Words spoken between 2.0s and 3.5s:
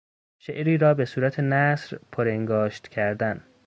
پرانگاشت کردن